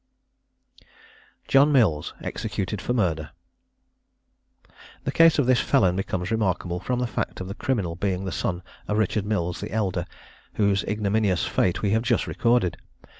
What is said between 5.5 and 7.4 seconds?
felon becomes remarkable from the fact